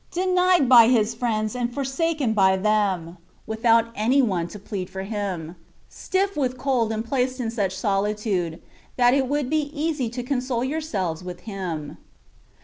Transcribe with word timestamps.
denied 0.09 0.67
by 0.67 0.87
His 0.87 1.13
friends 1.13 1.55
and 1.55 1.71
forsjJten 1.71 2.33
by 2.33 2.57
them, 2.57 3.17
without 3.45 3.91
any 3.93 4.19
one 4.19 4.47
to 4.47 4.57
plead 4.57 4.89
for 4.89 5.03
Him; 5.03 5.55
stiflF 5.91 6.35
with 6.35 6.57
cold, 6.57 6.91
and 6.91 7.05
placed 7.05 7.39
in 7.39 7.51
such 7.51 7.77
solitude, 7.77 8.59
that 8.97 9.13
it 9.13 9.27
would 9.27 9.47
be 9.47 9.69
easy 9.79 10.09
to 10.09 10.23
console 10.23 10.63
yourselves 10.63 11.23
with 11.23 11.41
Him. 11.41 11.99